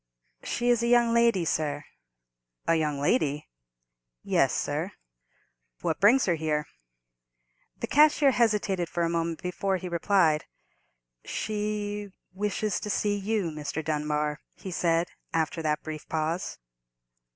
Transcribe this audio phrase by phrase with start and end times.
[0.41, 1.83] "She is a young lady, sir."
[2.67, 3.47] "A young lady?"
[4.23, 4.93] "Yes, sir."
[5.81, 6.65] "What brings her here?"
[7.77, 10.45] The cashier hesitated for a moment before he replied,
[11.23, 13.85] "She—wishes to see you, Mr.
[13.85, 16.57] Dunbar," he said, after that brief pause.